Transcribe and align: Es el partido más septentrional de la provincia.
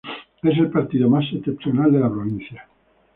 Es 0.41 0.57
el 0.57 0.71
partido 0.71 1.07
más 1.07 1.29
septentrional 1.29 1.91
de 1.91 1.99
la 1.99 2.09
provincia. 2.09 2.65